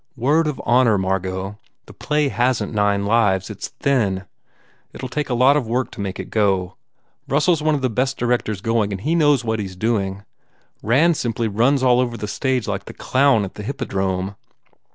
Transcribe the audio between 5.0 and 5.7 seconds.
ll take a lot of